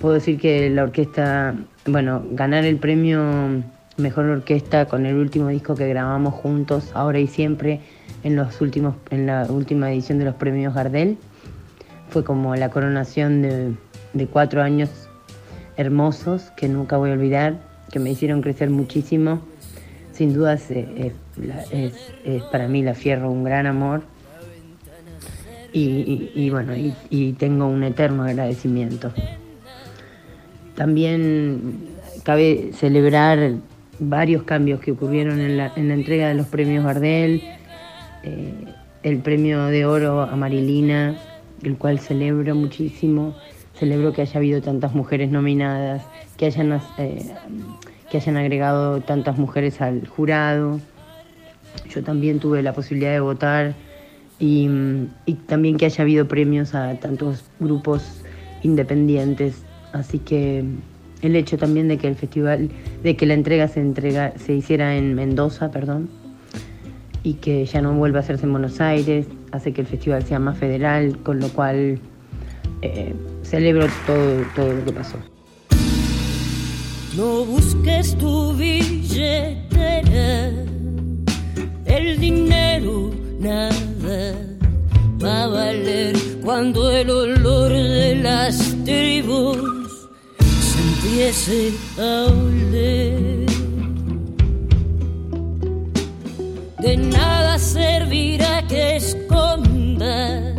[0.00, 1.54] puedo decir que la orquesta,
[1.86, 3.22] bueno, ganar el premio
[3.96, 7.80] Mejor Orquesta con el último disco que grabamos juntos, ahora y siempre,
[8.24, 11.16] en los últimos, en la última edición de los premios Gardel,
[12.10, 13.74] fue como la coronación de,
[14.30, 14.90] cuatro años
[15.76, 17.58] hermosos que nunca voy a olvidar,
[17.90, 19.40] que me hicieron crecer muchísimo.
[20.12, 21.12] Sin duda es, es-
[22.24, 24.02] es- para mí la Fierro un gran amor
[25.72, 29.12] y, bueno, y tengo un eterno agradecimiento.
[30.76, 31.78] También
[32.22, 33.54] cabe celebrar
[33.98, 37.42] varios cambios que ocurrieron en la, en la entrega de los premios Gardel,
[38.22, 38.52] eh,
[39.02, 41.16] el premio de oro a Marilina,
[41.62, 43.34] el cual celebro muchísimo,
[43.74, 46.02] celebro que haya habido tantas mujeres nominadas,
[46.36, 47.24] que hayan, eh,
[48.10, 50.80] que hayan agregado tantas mujeres al jurado.
[51.88, 53.74] Yo también tuve la posibilidad de votar
[54.38, 54.68] y
[55.46, 58.22] también que haya habido premios a tantos grupos
[58.62, 59.65] independientes.
[59.96, 60.64] Así que
[61.22, 62.70] el hecho también de que el festival,
[63.02, 66.08] de que la entrega se entrega, se hiciera en Mendoza, perdón,
[67.22, 70.38] y que ya no vuelva a hacerse en Buenos Aires, hace que el festival sea
[70.38, 71.98] más federal, con lo cual
[72.82, 75.16] eh, celebro todo, todo lo que pasó.
[77.16, 80.50] No busques tu billetera,
[81.86, 84.34] el dinero nada
[85.22, 89.75] va a valer cuando el olor de las tribus
[91.16, 93.46] se empiece a oler.
[96.78, 100.56] De nada servirá que escondas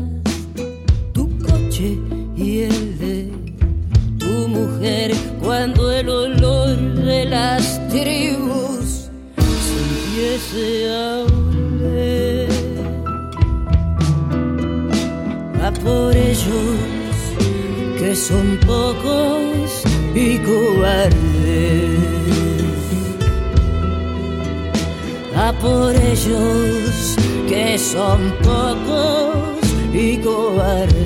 [1.14, 2.00] tu coche
[2.36, 3.32] y el de
[4.18, 9.10] tu mujer cuando el olor de las tribus
[9.68, 12.50] se empiece a oler.
[15.62, 16.78] Va por ellos
[18.00, 19.87] que son pocos
[20.18, 22.00] y cobardes.
[25.36, 27.16] Va por ellos
[27.48, 29.60] que son pocos
[29.94, 30.98] y cobardes.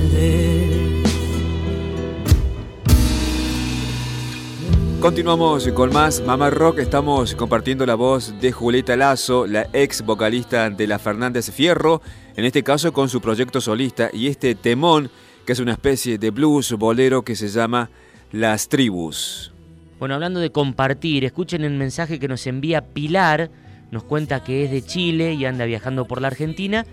[5.01, 6.79] Continuamos con más Mamá Rock.
[6.79, 12.01] Estamos compartiendo la voz de Julieta Lazo, la ex vocalista de la Fernández Fierro,
[12.37, 15.11] en este caso con su proyecto solista y este temón,
[15.45, 17.89] que es una especie de blues bolero que se llama
[18.31, 19.51] Las Tribus.
[19.99, 23.51] Bueno, hablando de compartir, escuchen el mensaje que nos envía Pilar,
[23.91, 26.85] nos cuenta que es de Chile y anda viajando por la Argentina,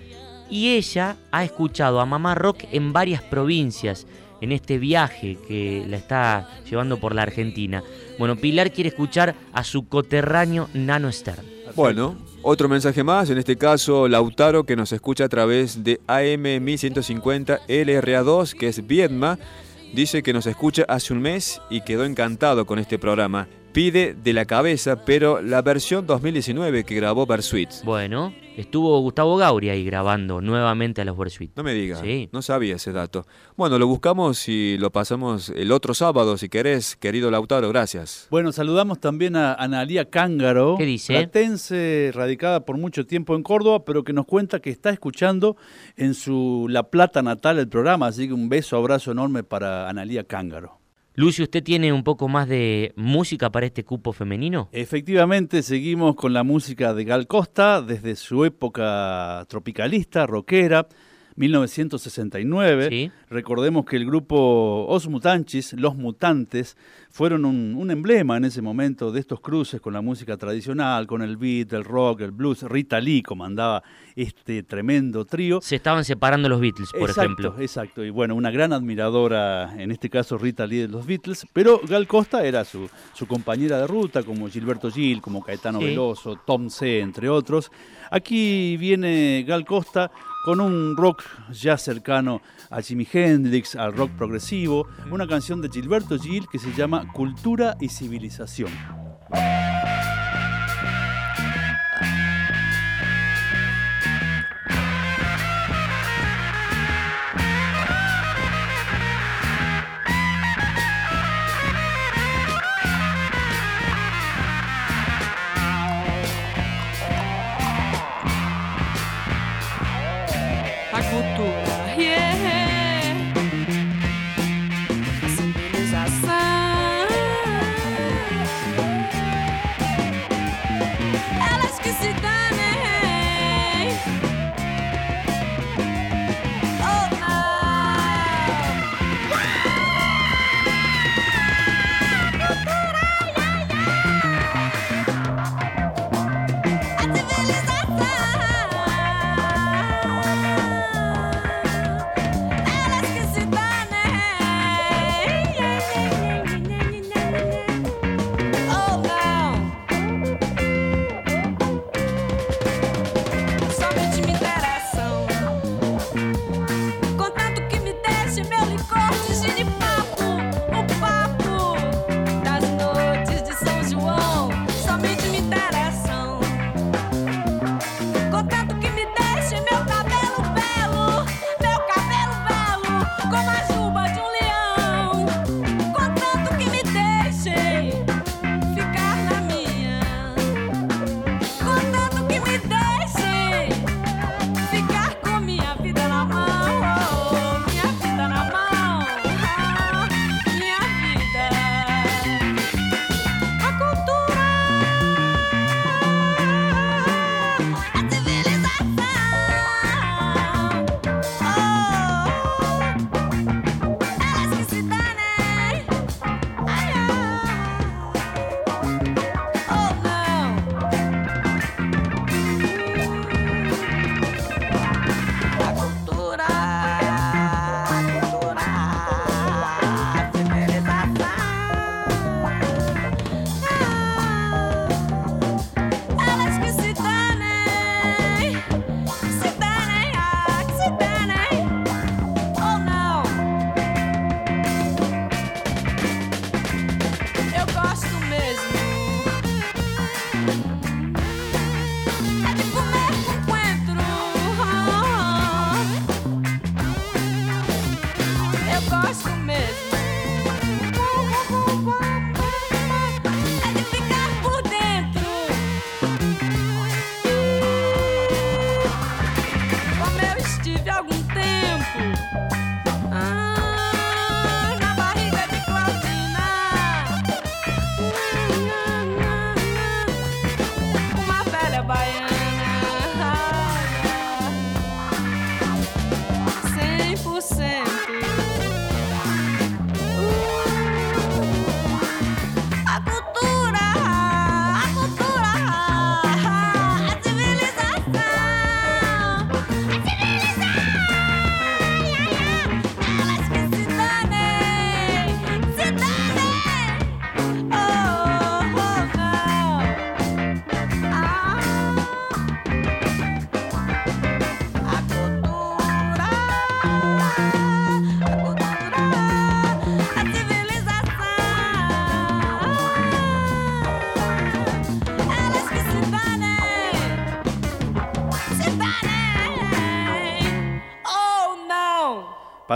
[0.51, 4.07] y ella ha escuchado a Mamá Rock en varias provincias
[4.41, 7.83] en este viaje que la está llevando por la Argentina.
[8.19, 11.47] Bueno, Pilar quiere escuchar a su coterráneo Nano Stern.
[11.77, 16.65] Bueno, otro mensaje más, en este caso Lautaro que nos escucha a través de AM
[16.65, 19.39] 1150 LRA2, que es Viedma,
[19.93, 23.49] dice que nos escucha hace un mes y quedó encantado con este programa.
[23.73, 27.69] Pide de la cabeza, pero la versión 2019 que grabó Bersuit.
[27.85, 31.53] Bueno, estuvo Gustavo Gauri ahí grabando nuevamente a los Bersuit.
[31.55, 32.29] No me digas, Sí.
[32.33, 33.27] no sabía ese dato.
[33.57, 38.27] Bueno, lo buscamos y lo pasamos el otro sábado, si querés, querido Lautaro, gracias.
[38.31, 41.13] Bueno, saludamos también a Analia Cángaro, ¿Qué dice?
[41.15, 45.57] platense, radicada por mucho tiempo en Córdoba, pero que nos cuenta que está escuchando
[45.97, 50.25] en su La Plata natal el programa, así que un beso, abrazo enorme para Analia
[50.25, 50.78] Cángaro.
[51.19, 54.69] Lucio, ¿usted tiene un poco más de música para este cupo femenino?
[54.71, 60.87] Efectivamente, seguimos con la música de Gal Costa desde su época tropicalista, rockera,
[61.39, 63.13] 1969.
[63.31, 66.77] Recordemos que el grupo Os Mutanchis, Los Mutantes,
[67.11, 71.23] fueron un, un emblema en ese momento de estos cruces con la música tradicional, con
[71.23, 72.63] el beat, el rock, el blues.
[72.63, 73.83] Rita Lee comandaba
[74.15, 75.61] este tremendo trío.
[75.63, 77.55] Se estaban separando los Beatles, por exacto, ejemplo.
[77.61, 81.81] Exacto, y bueno, una gran admiradora, en este caso Rita Lee de los Beatles, pero
[81.89, 85.85] Gal Costa era su, su compañera de ruta, como Gilberto Gil, como Caetano Sí.
[85.87, 87.71] Veloso, Tom C., entre otros.
[88.11, 90.11] Aquí viene Gal Costa
[90.49, 92.41] con un rock ya cercano
[92.71, 97.77] a Jimi Hendrix, al rock progresivo, una canción de Gilberto Gil que se llama Cultura
[97.83, 98.71] y Civilización.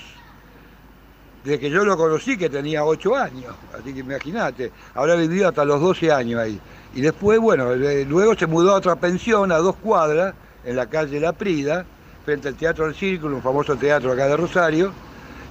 [1.42, 5.64] Desde que yo lo conocí, que tenía ocho años, así que imagínate, habrá vivido hasta
[5.64, 6.60] los 12 años ahí.
[6.94, 10.84] Y después, bueno, eh, luego se mudó a otra pensión a dos cuadras, en la
[10.84, 11.86] calle La Prida,
[12.26, 14.92] frente al Teatro del Círculo, un famoso teatro acá de Rosario,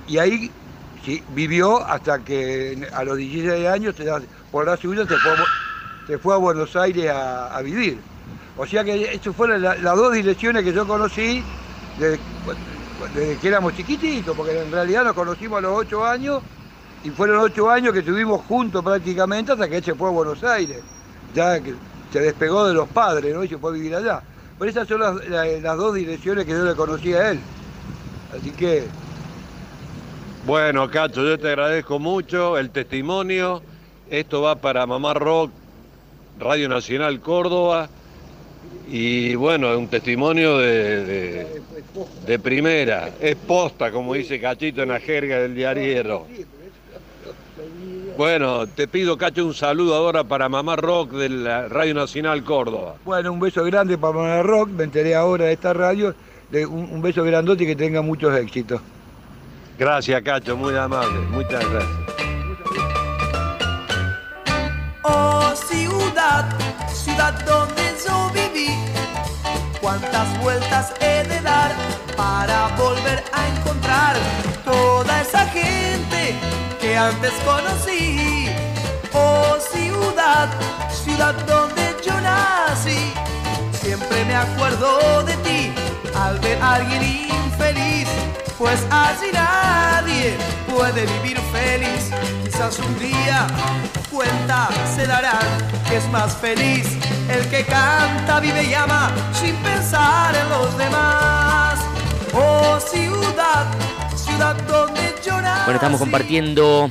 [0.07, 0.51] y ahí
[1.03, 3.95] sí, vivió hasta que a los 16 años,
[4.51, 5.31] por la ciudad, se fue,
[6.11, 7.97] se fue a Buenos Aires a, vivir.
[8.57, 11.41] O sea que estas fueron la- las dos direcciones que yo conocí
[11.97, 12.19] desde,
[13.39, 16.43] que éramos chiquititos, porque en realidad nos conocimos a los 8 años
[17.05, 20.43] y fueron 8 años que estuvimos juntos prácticamente hasta que él se fue a Buenos
[20.43, 20.79] Aires,
[21.33, 21.75] ya que
[22.11, 23.45] se despegó de los padres ¿no?
[23.45, 24.21] y se fue a vivir allá.
[24.59, 27.39] Pero esas son las, la- las dos direcciones que yo le conocí a él.
[28.37, 28.83] Así que
[30.45, 33.63] Bueno, Cacho, yo te agradezco mucho el testimonio.
[34.11, 35.51] Esto va para Mamá Rock,
[36.41, 37.87] Radio Nacional Córdoba.
[38.89, 41.61] Y bueno, es un testimonio de, de-
[42.25, 43.09] de primera.
[43.21, 46.27] Es posta, como dice Cachito en la jerga del diariero.
[48.17, 52.95] Bueno, te pido, Cacho, un saludo ahora para Mamá Rock de la Radio Nacional Córdoba.
[53.05, 56.13] Bueno, un beso grande para Manuel Rock, me enteré ahora de esta radio,
[56.53, 58.81] un, un beso grandote y que tenga muchos éxitos.
[59.79, 61.19] Gracias, Cacho, muy amable.
[61.31, 62.20] Muchas gracias.
[65.03, 66.45] Oh ciudad,
[66.93, 68.77] ciudad donde yo viví,
[69.81, 71.71] cuántas vueltas he de dar
[72.15, 74.15] para volver a encontrar
[74.63, 76.35] toda esa gente
[76.79, 78.49] que antes conocí.
[79.13, 80.49] Oh ciudad,
[80.91, 83.11] ciudad donde yo nací,
[83.81, 85.73] siempre me acuerdo de ti
[86.15, 87.40] al ver a alguien infeliz,
[88.57, 90.37] pues allí nadie
[90.69, 92.11] puede vivir feliz.
[92.43, 93.47] Quizás un día
[94.11, 95.45] cuenta se darán
[95.89, 96.85] que es más feliz
[97.29, 101.79] el que canta, vive y ama sin pensar en los demás.
[102.33, 103.65] Oh ciudad,
[104.15, 105.63] ciudad donde nací.
[105.65, 106.89] Bueno, estamos compartiendo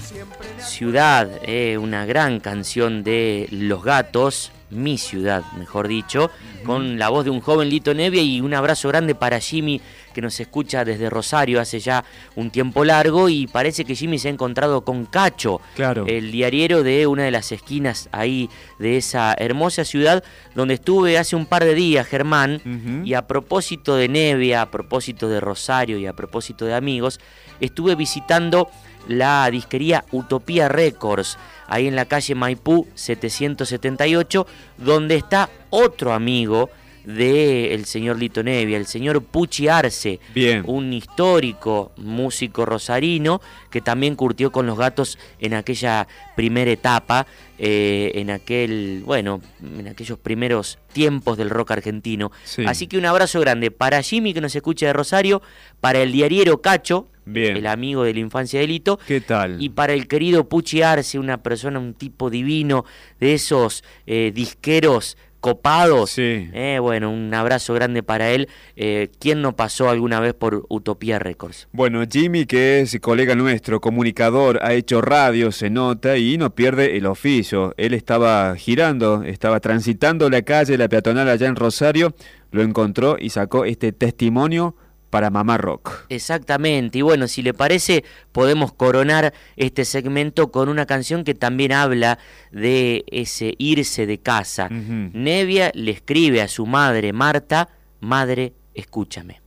[0.61, 6.31] Ciudad, eh, una gran canción de Los Gatos, Mi Ciudad, mejor dicho,
[6.64, 9.81] con la voz de un joven Lito Nevia y un abrazo grande para Jimmy
[10.14, 12.05] que nos escucha desde Rosario hace ya
[12.37, 16.05] un tiempo largo y parece que Jimmy se ha encontrado con Cacho, Claro.
[16.07, 18.49] el diariero de una de las esquinas ahí
[18.79, 20.23] de esa hermosa ciudad
[20.55, 22.61] donde estuve hace un par de días, Germán,
[23.05, 27.21] y a propósito de Nevia, a propósito de Rosario y a propósito de amigos,
[27.61, 28.68] estuve visitando
[29.09, 34.47] la disquería Utopía Records, ahí en la calle Maipú 778,
[34.79, 36.71] donde está otro amigo
[37.05, 40.63] del señor Lito Nevia, el señor Pucci Arce, Bien.
[40.67, 43.41] un histórico músico rosarino
[43.71, 47.27] que también curtió con los gatos en aquella primera etapa,
[47.59, 49.41] eh, en aquel, bueno,
[49.79, 52.33] en aquellos primeros tiempos del rock argentino.
[52.45, 52.65] Sí.
[52.67, 55.43] Así que un abrazo grande para Jimmy que nos escucha de Rosario,
[55.81, 57.57] para el diariero Cacho, Bien.
[57.57, 59.63] el amigo de la infancia de Lito, ¿Qué tal?
[59.63, 62.85] y para el querido Pucci Arce, una persona, un tipo divino,
[63.21, 66.14] de esos eh, disqueros copados.
[66.18, 68.49] Eh, bueno, un abrazo grande para él.
[68.76, 71.68] Eh, ¿Quién no pasó alguna vez por Utopía Records?
[71.72, 76.97] Bueno, Jimmy, que es colega nuestro, comunicador, ha hecho radio, se nota y no pierde
[76.97, 77.74] el oficio.
[77.76, 82.14] Él estaba girando, estaba transitando la calle, la peatonal allá en Rosario,
[82.51, 84.74] lo encontró y sacó este testimonio
[85.11, 86.07] para Mamá Rock.
[86.09, 91.73] Exactamente, y bueno, si le parece, podemos coronar este segmento con una canción que también
[91.73, 92.19] habla
[92.53, 94.69] de ese irse de casa.
[94.71, 97.69] Nevia le escribe a su madre, Marta,
[98.01, 99.35] Madre, escúchame.
[99.35, 99.39] escúchame.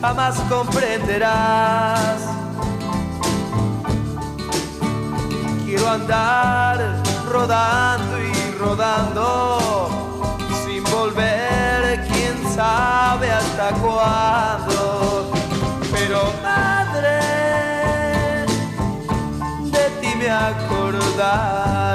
[0.00, 2.20] Jamás comprenderás.
[5.64, 9.88] Quiero andar rodando y rodando
[10.64, 15.32] sin volver, quién sabe hasta cuándo.
[15.92, 17.18] Pero madre,
[19.74, 21.85] de ti me acordaré.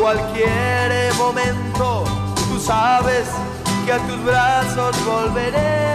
[0.00, 2.04] Cualquier momento,
[2.48, 3.28] tú sabes
[3.84, 5.90] que a tus brazos volveré.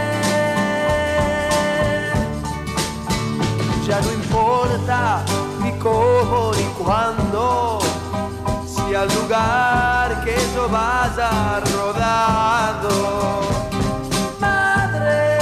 [3.88, 5.24] Ya no importa
[5.62, 7.80] ni cómo ni cuándo,
[8.68, 13.42] si al lugar que yo vaya rodando.
[14.40, 15.40] Madre,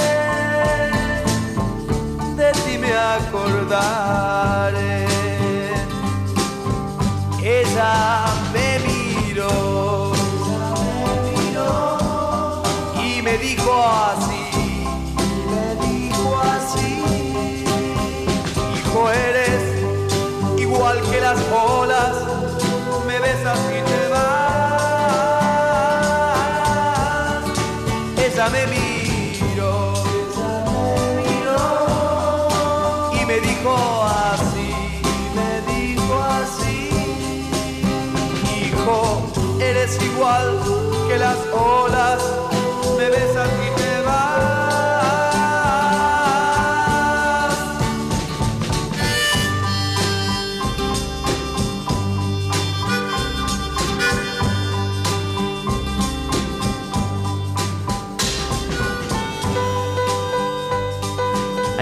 [2.38, 4.24] de ti me acordaré.
[7.46, 8.43] Ella
[13.44, 14.46] dijo así,
[15.52, 16.92] me dijo así,
[18.78, 19.64] hijo eres
[20.58, 22.16] igual que las olas,
[23.06, 24.24] me besas y te vas.
[28.26, 29.94] Ella me miró,
[33.20, 33.74] y me dijo
[34.32, 34.70] así,
[35.38, 36.80] me dijo así,
[38.62, 38.98] hijo,
[39.60, 40.48] eres igual
[41.10, 41.83] que las olas,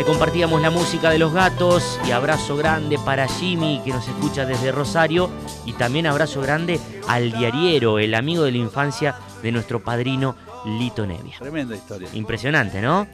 [0.02, 4.48] Ahí compartíamos la música de los gatos y abrazo grande para Jimmy que nos escucha
[4.48, 5.30] desde Rosario
[5.64, 10.36] y también abrazo grande al diariero, el amigo de la infancia de nuestro padrino
[10.66, 11.36] Lito Nevia.
[11.38, 12.10] Tremenda historia.
[12.14, 13.06] Impresionante, ¿no?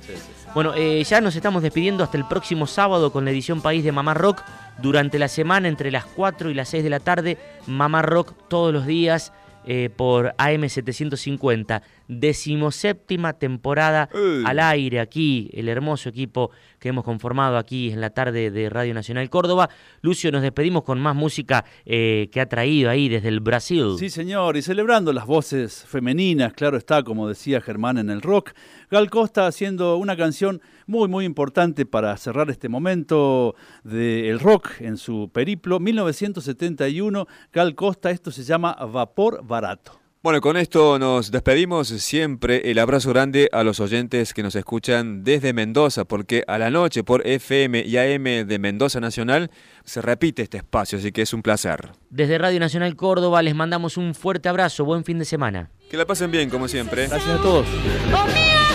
[0.53, 3.91] Bueno, eh, ya nos estamos despidiendo hasta el próximo sábado con la edición País de
[3.91, 4.41] Mamá Rock.
[4.81, 8.71] Durante la semana, entre las 4 y las 6 de la tarde, Mamá Rock todos
[8.71, 9.33] los días
[9.69, 11.81] eh, por AM750.
[12.07, 14.07] Decimoséptima temporada
[14.45, 18.93] al aire aquí, el hermoso equipo que hemos conformado aquí en la tarde de Radio
[18.93, 19.69] Nacional Córdoba.
[20.01, 23.95] Lucio, nos despedimos con más música eh, que ha traído ahí desde el Brasil.
[23.99, 28.51] Sí, señor, y celebrando las voces femeninas, claro está, como decía Germán en el rock.
[28.89, 34.97] Gal Costa haciendo una canción muy, muy importante para cerrar este momento del rock en
[34.97, 35.79] su periplo.
[35.79, 39.99] 1971, Gal Costa, esto se llama Vapor Barato.
[40.23, 41.87] Bueno, con esto nos despedimos.
[41.87, 46.69] Siempre el abrazo grande a los oyentes que nos escuchan desde Mendoza, porque a la
[46.69, 49.51] noche por FM y AM de Mendoza Nacional
[49.85, 51.91] se repite este espacio, así que es un placer.
[52.09, 54.83] Desde Radio Nacional Córdoba les mandamos un fuerte abrazo.
[54.83, 55.69] Buen fin de semana.
[55.89, 57.07] Que la pasen bien, como siempre.
[57.07, 57.65] Gracias a todos.
[58.13, 58.66] Oh,